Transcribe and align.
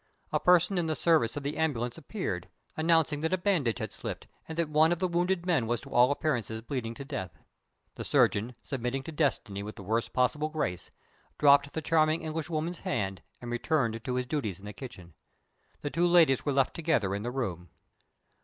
A 0.33 0.39
person 0.39 0.79
in 0.79 0.87
the 0.87 0.95
service 0.95 1.37
of 1.37 1.43
the 1.43 1.57
ambulance 1.59 1.95
appeared, 1.95 2.49
announcing 2.75 3.19
that 3.19 3.33
a 3.33 3.37
bandage 3.37 3.77
had 3.77 3.93
slipped, 3.93 4.25
and 4.47 4.57
that 4.57 4.67
one 4.67 4.91
of 4.91 4.97
the 4.97 5.07
wounded 5.07 5.45
men 5.45 5.67
was 5.67 5.79
to 5.81 5.91
all 5.93 6.09
appearance 6.09 6.49
bleeding 6.61 6.95
to 6.95 7.05
death. 7.05 7.37
The 7.93 8.03
surgeon, 8.03 8.55
submitting 8.63 9.03
to 9.03 9.11
destiny 9.11 9.61
with 9.61 9.75
the 9.75 9.83
worst 9.83 10.11
possible 10.11 10.49
grace, 10.49 10.89
dropped 11.37 11.71
the 11.73 11.83
charming 11.83 12.23
Englishwoman's 12.23 12.79
hand, 12.79 13.21
and 13.43 13.51
returned 13.51 14.03
to 14.03 14.15
his 14.15 14.25
duties 14.25 14.59
in 14.59 14.65
the 14.65 14.73
kitchen. 14.73 15.13
The 15.81 15.91
two 15.91 16.07
ladies 16.07 16.43
were 16.47 16.53
left 16.53 16.73
together 16.73 17.13
in 17.13 17.21
the 17.21 17.29
room. 17.29 17.69